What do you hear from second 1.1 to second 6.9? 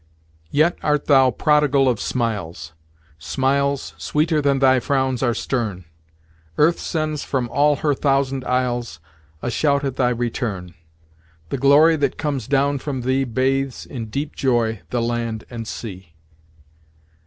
prodigal of smiles Smiles, sweeter than thy frowns are stern: Earth